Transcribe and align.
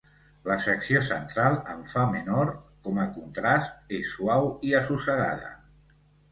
La 0.51 0.55
secció 0.61 1.01
central 1.09 1.57
en 1.73 1.83
fa 1.91 2.07
menor, 2.15 2.53
com 2.89 2.99
a 3.05 3.07
contrast, 3.19 3.79
és 4.01 4.13
suau 4.17 4.53
i 4.73 4.77
assossegada. 4.83 5.57